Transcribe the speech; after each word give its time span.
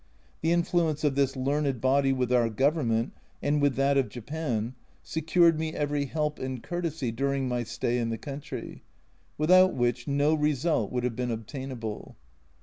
The 0.41 0.51
influence 0.51 1.03
of 1.03 1.13
this 1.13 1.35
learned 1.35 1.79
body 1.79 2.11
with 2.11 2.33
our 2.33 2.49
Government 2.49 3.13
and 3.39 3.61
with 3.61 3.75
that 3.75 3.99
of 3.99 4.09
Japan 4.09 4.73
secured 5.03 5.59
me 5.59 5.75
every 5.75 6.05
help 6.05 6.39
and 6.39 6.63
courtesy 6.63 7.11
during 7.11 7.47
my 7.47 7.61
stay 7.63 7.99
in 7.99 8.09
the 8.09 8.17
country, 8.17 8.81
without 9.37 9.75
which 9.75 10.07
no 10.07 10.33
result 10.33 10.91
would 10.91 11.03
have 11.03 11.15
been 11.15 11.29
obtainable. 11.29 12.15